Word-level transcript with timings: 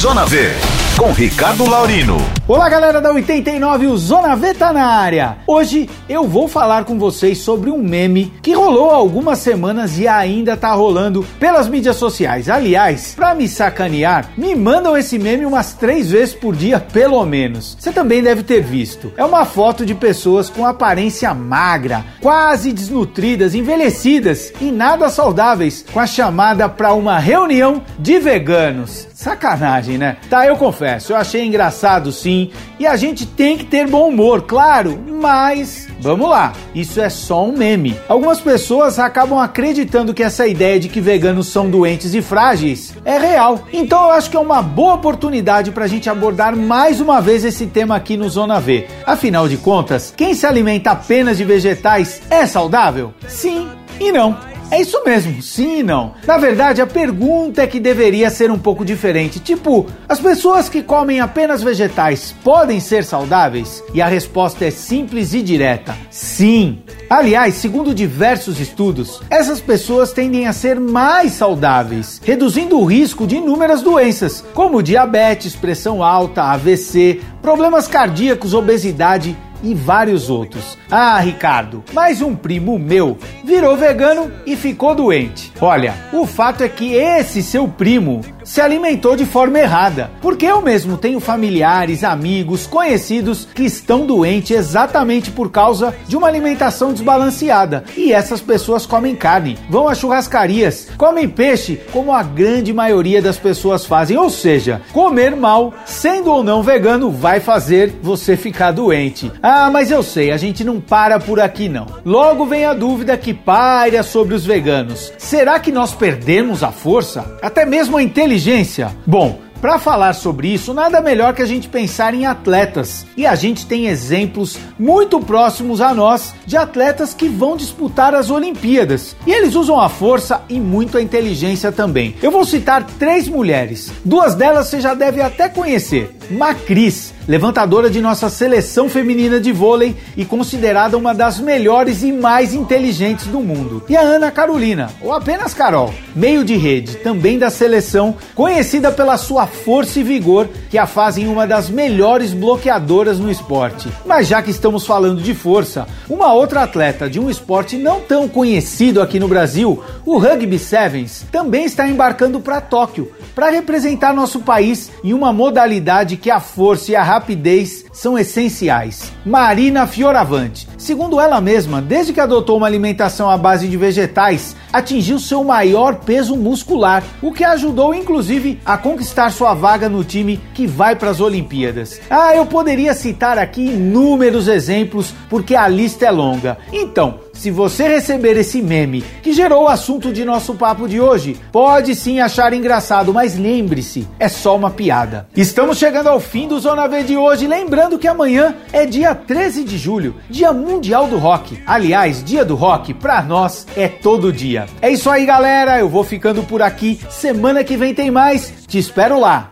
Zona 0.00 0.24
V 0.24 0.54
com 0.96 1.12
Ricardo 1.12 1.68
Laurino. 1.68 2.39
Olá, 2.50 2.68
galera 2.68 3.00
da 3.00 3.12
89, 3.12 3.86
o 3.86 3.96
Zona 3.96 4.34
V 4.34 4.54
tá 4.54 4.72
na 4.72 4.84
área. 4.84 5.36
Hoje 5.46 5.88
eu 6.08 6.26
vou 6.26 6.48
falar 6.48 6.84
com 6.84 6.98
vocês 6.98 7.38
sobre 7.38 7.70
um 7.70 7.78
meme 7.78 8.32
que 8.42 8.52
rolou 8.54 8.90
há 8.90 8.96
algumas 8.96 9.38
semanas 9.38 10.00
e 10.00 10.08
ainda 10.08 10.56
tá 10.56 10.72
rolando 10.72 11.24
pelas 11.38 11.68
mídias 11.68 11.94
sociais. 11.94 12.48
Aliás, 12.48 13.14
pra 13.14 13.36
me 13.36 13.46
sacanear, 13.46 14.30
me 14.36 14.56
mandam 14.56 14.98
esse 14.98 15.16
meme 15.16 15.46
umas 15.46 15.74
três 15.74 16.10
vezes 16.10 16.34
por 16.34 16.56
dia, 16.56 16.80
pelo 16.80 17.24
menos. 17.24 17.76
Você 17.78 17.92
também 17.92 18.20
deve 18.20 18.42
ter 18.42 18.64
visto. 18.64 19.12
É 19.16 19.24
uma 19.24 19.44
foto 19.44 19.86
de 19.86 19.94
pessoas 19.94 20.50
com 20.50 20.66
aparência 20.66 21.32
magra, 21.32 22.04
quase 22.20 22.72
desnutridas, 22.72 23.54
envelhecidas 23.54 24.52
e 24.60 24.72
nada 24.72 25.08
saudáveis, 25.08 25.84
com 25.92 26.00
a 26.00 26.06
chamada 26.06 26.68
para 26.68 26.94
uma 26.94 27.16
reunião 27.16 27.80
de 27.96 28.18
veganos. 28.18 29.06
Sacanagem, 29.14 29.98
né? 29.98 30.16
Tá, 30.30 30.46
eu 30.46 30.56
confesso, 30.56 31.12
eu 31.12 31.16
achei 31.16 31.44
engraçado 31.44 32.10
sim, 32.10 32.39
e 32.78 32.86
a 32.86 32.96
gente 32.96 33.26
tem 33.26 33.58
que 33.58 33.64
ter 33.64 33.88
bom 33.88 34.08
humor, 34.08 34.42
claro, 34.42 34.98
mas 35.20 35.88
vamos 36.00 36.30
lá, 36.30 36.52
isso 36.74 37.00
é 37.00 37.10
só 37.10 37.44
um 37.44 37.52
meme. 37.52 37.96
Algumas 38.08 38.40
pessoas 38.40 38.98
acabam 38.98 39.38
acreditando 39.38 40.14
que 40.14 40.22
essa 40.22 40.46
ideia 40.46 40.78
de 40.78 40.88
que 40.88 41.00
veganos 41.00 41.48
são 41.48 41.68
doentes 41.68 42.14
e 42.14 42.22
frágeis 42.22 42.94
é 43.04 43.18
real. 43.18 43.66
Então 43.72 44.04
eu 44.04 44.10
acho 44.12 44.30
que 44.30 44.36
é 44.36 44.40
uma 44.40 44.62
boa 44.62 44.94
oportunidade 44.94 45.70
para 45.72 45.84
a 45.84 45.88
gente 45.88 46.08
abordar 46.08 46.56
mais 46.56 47.00
uma 47.00 47.20
vez 47.20 47.44
esse 47.44 47.66
tema 47.66 47.96
aqui 47.96 48.16
no 48.16 48.28
Zona 48.28 48.60
V. 48.60 48.86
Afinal 49.04 49.48
de 49.48 49.56
contas, 49.56 50.14
quem 50.16 50.34
se 50.34 50.46
alimenta 50.46 50.92
apenas 50.92 51.36
de 51.36 51.44
vegetais 51.44 52.22
é 52.30 52.46
saudável? 52.46 53.12
Sim 53.26 53.68
e 54.00 54.10
não. 54.10 54.36
É 54.70 54.80
isso 54.80 55.02
mesmo, 55.04 55.42
sim 55.42 55.80
e 55.80 55.82
não. 55.82 56.14
Na 56.24 56.38
verdade, 56.38 56.80
a 56.80 56.86
pergunta 56.86 57.62
é 57.62 57.66
que 57.66 57.80
deveria 57.80 58.30
ser 58.30 58.52
um 58.52 58.58
pouco 58.58 58.84
diferente. 58.84 59.40
Tipo, 59.40 59.86
as 60.08 60.20
pessoas 60.20 60.68
que 60.68 60.80
comem 60.80 61.18
apenas 61.20 61.60
vegetais 61.60 62.34
podem 62.44 62.78
ser 62.78 63.02
saudáveis? 63.02 63.82
E 63.92 64.00
a 64.00 64.06
resposta 64.06 64.64
é 64.64 64.70
simples 64.70 65.34
e 65.34 65.42
direta: 65.42 65.96
sim. 66.08 66.82
Aliás, 67.10 67.54
segundo 67.54 67.92
diversos 67.92 68.60
estudos, 68.60 69.20
essas 69.28 69.60
pessoas 69.60 70.12
tendem 70.12 70.46
a 70.46 70.52
ser 70.52 70.78
mais 70.78 71.32
saudáveis, 71.32 72.20
reduzindo 72.24 72.78
o 72.78 72.84
risco 72.84 73.26
de 73.26 73.38
inúmeras 73.38 73.82
doenças, 73.82 74.44
como 74.54 74.80
diabetes, 74.80 75.56
pressão 75.56 76.04
alta, 76.04 76.44
AVC, 76.44 77.20
problemas 77.42 77.88
cardíacos, 77.88 78.54
obesidade 78.54 79.36
e 79.62 79.74
vários 79.74 80.30
outros. 80.30 80.76
Ah, 80.90 81.18
Ricardo, 81.20 81.82
mais 81.92 82.22
um 82.22 82.34
primo 82.34 82.78
meu 82.78 83.18
virou 83.44 83.76
vegano 83.76 84.30
e 84.46 84.56
ficou 84.56 84.94
doente. 84.94 85.52
Olha, 85.60 85.94
o 86.12 86.26
fato 86.26 86.62
é 86.62 86.68
que 86.68 86.94
esse 86.94 87.42
seu 87.42 87.68
primo 87.68 88.20
se 88.50 88.60
alimentou 88.60 89.14
de 89.14 89.24
forma 89.24 89.60
errada, 89.60 90.10
porque 90.20 90.44
eu 90.44 90.60
mesmo 90.60 90.96
tenho 90.96 91.20
familiares, 91.20 92.02
amigos, 92.02 92.66
conhecidos 92.66 93.46
que 93.54 93.62
estão 93.62 94.04
doentes 94.04 94.50
exatamente 94.50 95.30
por 95.30 95.52
causa 95.52 95.94
de 96.08 96.16
uma 96.16 96.26
alimentação 96.26 96.92
desbalanceada. 96.92 97.84
E 97.96 98.12
essas 98.12 98.40
pessoas 98.40 98.84
comem 98.84 99.14
carne, 99.14 99.56
vão 99.68 99.86
a 99.86 99.94
churrascarias, 99.94 100.88
comem 100.98 101.28
peixe, 101.28 101.80
como 101.92 102.12
a 102.12 102.24
grande 102.24 102.72
maioria 102.72 103.22
das 103.22 103.36
pessoas 103.36 103.86
fazem. 103.86 104.16
Ou 104.16 104.28
seja, 104.28 104.82
comer 104.92 105.36
mal, 105.36 105.72
sendo 105.86 106.32
ou 106.32 106.42
não 106.42 106.60
vegano, 106.60 107.08
vai 107.08 107.38
fazer 107.38 108.00
você 108.02 108.36
ficar 108.36 108.72
doente. 108.72 109.30
Ah, 109.40 109.70
mas 109.70 109.92
eu 109.92 110.02
sei, 110.02 110.32
a 110.32 110.36
gente 110.36 110.64
não 110.64 110.80
para 110.80 111.20
por 111.20 111.38
aqui 111.38 111.68
não. 111.68 111.86
Logo 112.04 112.46
vem 112.46 112.64
a 112.64 112.74
dúvida 112.74 113.16
que 113.16 113.32
paira 113.32 114.02
sobre 114.02 114.34
os 114.34 114.44
veganos. 114.44 115.12
Será 115.18 115.60
que 115.60 115.70
nós 115.70 115.94
perdemos 115.94 116.64
a 116.64 116.72
força? 116.72 117.38
Até 117.40 117.64
mesmo 117.64 117.96
a 117.96 118.02
inteligência 118.02 118.39
inteligência? 118.40 118.90
Bom, 119.06 119.38
para 119.60 119.78
falar 119.78 120.14
sobre 120.14 120.48
isso, 120.48 120.72
nada 120.72 121.00
melhor 121.00 121.34
que 121.34 121.42
a 121.42 121.46
gente 121.46 121.68
pensar 121.68 122.14
em 122.14 122.24
atletas. 122.24 123.06
E 123.16 123.26
a 123.26 123.34
gente 123.34 123.66
tem 123.66 123.86
exemplos 123.86 124.58
muito 124.78 125.20
próximos 125.20 125.80
a 125.80 125.92
nós 125.92 126.34
de 126.46 126.56
atletas 126.56 127.12
que 127.12 127.28
vão 127.28 127.56
disputar 127.56 128.14
as 128.14 128.30
Olimpíadas. 128.30 129.14
E 129.26 129.32
eles 129.32 129.54
usam 129.54 129.78
a 129.78 129.88
força 129.88 130.42
e 130.48 130.58
muito 130.58 130.96
a 130.96 131.02
inteligência 131.02 131.70
também. 131.70 132.14
Eu 132.22 132.30
vou 132.30 132.44
citar 132.44 132.84
três 132.98 133.28
mulheres. 133.28 133.92
Duas 134.04 134.34
delas 134.34 134.68
você 134.68 134.80
já 134.80 134.94
deve 134.94 135.20
até 135.20 135.48
conhecer. 135.48 136.16
Macris, 136.30 137.12
levantadora 137.26 137.90
de 137.90 138.00
nossa 138.00 138.30
seleção 138.30 138.88
feminina 138.88 139.40
de 139.40 139.52
vôlei 139.52 139.96
e 140.16 140.24
considerada 140.24 140.96
uma 140.96 141.12
das 141.12 141.40
melhores 141.40 142.02
e 142.02 142.12
mais 142.12 142.54
inteligentes 142.54 143.26
do 143.26 143.40
mundo. 143.40 143.82
E 143.88 143.96
a 143.96 144.00
Ana 144.00 144.30
Carolina, 144.30 144.90
ou 145.00 145.12
apenas 145.12 145.52
Carol, 145.52 145.92
meio 146.14 146.44
de 146.44 146.56
rede, 146.56 146.96
também 146.98 147.38
da 147.38 147.50
seleção, 147.50 148.16
conhecida 148.34 148.92
pela 148.92 149.16
sua 149.16 149.46
força 149.50 150.00
e 150.00 150.02
vigor, 150.02 150.48
que 150.70 150.78
a 150.78 150.86
fazem 150.86 151.28
uma 151.28 151.46
das 151.46 151.68
melhores 151.68 152.32
bloqueadoras 152.32 153.18
no 153.18 153.30
esporte. 153.30 153.88
Mas 154.06 154.26
já 154.26 154.40
que 154.40 154.50
estamos 154.50 154.86
falando 154.86 155.20
de 155.20 155.34
força, 155.34 155.86
uma 156.08 156.32
outra 156.32 156.62
atleta 156.62 157.10
de 157.10 157.20
um 157.20 157.28
esporte 157.28 157.76
não 157.76 158.00
tão 158.00 158.28
conhecido 158.28 159.02
aqui 159.02 159.20
no 159.20 159.28
Brasil, 159.28 159.82
o 160.06 160.16
Rugby 160.16 160.58
Sevens, 160.58 161.26
também 161.30 161.64
está 161.64 161.86
embarcando 161.86 162.40
para 162.40 162.60
Tóquio 162.60 163.10
para 163.34 163.50
representar 163.50 164.12
nosso 164.12 164.40
país 164.40 164.90
em 165.02 165.12
uma 165.12 165.32
modalidade 165.32 166.16
que 166.16 166.30
a 166.30 166.40
força 166.40 166.92
e 166.92 166.96
a 166.96 167.02
rapidez 167.02 167.84
são 167.92 168.18
essenciais. 168.18 169.12
Marina 169.24 169.86
Fioravante. 169.86 170.68
Segundo 170.78 171.20
ela 171.20 171.40
mesma, 171.40 171.80
desde 171.80 172.12
que 172.12 172.20
adotou 172.20 172.56
uma 172.56 172.66
alimentação 172.66 173.28
à 173.28 173.36
base 173.36 173.68
de 173.68 173.76
vegetais, 173.76 174.56
atingiu 174.72 175.18
seu 175.18 175.44
maior 175.44 175.96
peso 175.96 176.36
muscular, 176.36 177.02
o 177.20 177.32
que 177.32 177.44
ajudou 177.44 177.94
inclusive 177.94 178.60
a 178.64 178.78
conquistar 178.78 179.30
sua 179.30 179.54
vaga 179.54 179.88
no 179.88 180.04
time 180.04 180.40
que 180.54 180.66
vai 180.66 180.96
para 180.96 181.10
as 181.10 181.20
Olimpíadas. 181.20 182.00
Ah, 182.08 182.34
eu 182.34 182.46
poderia 182.46 182.94
citar 182.94 183.38
aqui 183.38 183.62
inúmeros 183.62 184.48
exemplos 184.48 185.14
porque 185.28 185.54
a 185.54 185.68
lista 185.68 186.06
é 186.06 186.10
longa. 186.10 186.58
Então, 186.72 187.20
se 187.40 187.50
você 187.50 187.88
receber 187.88 188.36
esse 188.36 188.60
meme 188.60 189.02
que 189.22 189.32
gerou 189.32 189.62
o 189.62 189.68
assunto 189.68 190.12
de 190.12 190.26
nosso 190.26 190.54
papo 190.56 190.86
de 190.86 191.00
hoje, 191.00 191.40
pode 191.50 191.94
sim 191.94 192.20
achar 192.20 192.52
engraçado, 192.52 193.14
mas 193.14 193.34
lembre-se, 193.34 194.06
é 194.18 194.28
só 194.28 194.54
uma 194.54 194.70
piada. 194.70 195.26
Estamos 195.34 195.78
chegando 195.78 196.08
ao 196.08 196.20
fim 196.20 196.46
do 196.46 196.60
Zona 196.60 196.86
V 196.86 197.02
de 197.02 197.16
hoje, 197.16 197.46
lembrando 197.46 197.98
que 197.98 198.06
amanhã 198.06 198.54
é 198.74 198.84
dia 198.84 199.14
13 199.14 199.64
de 199.64 199.78
julho, 199.78 200.16
Dia 200.28 200.52
Mundial 200.52 201.08
do 201.08 201.16
Rock. 201.16 201.62
Aliás, 201.66 202.22
Dia 202.22 202.44
do 202.44 202.54
Rock 202.54 202.92
para 202.92 203.22
nós 203.22 203.66
é 203.74 203.88
todo 203.88 204.30
dia. 204.30 204.66
É 204.82 204.90
isso 204.90 205.08
aí, 205.08 205.24
galera, 205.24 205.78
eu 205.78 205.88
vou 205.88 206.04
ficando 206.04 206.42
por 206.42 206.60
aqui. 206.60 207.00
Semana 207.08 207.64
que 207.64 207.74
vem 207.74 207.94
tem 207.94 208.10
mais. 208.10 208.52
Te 208.66 208.76
espero 208.76 209.18
lá. 209.18 209.48